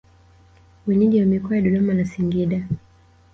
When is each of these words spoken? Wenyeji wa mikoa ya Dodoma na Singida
Wenyeji 0.87 1.19
wa 1.19 1.25
mikoa 1.25 1.55
ya 1.55 1.61
Dodoma 1.61 1.93
na 1.93 2.05
Singida 2.05 2.67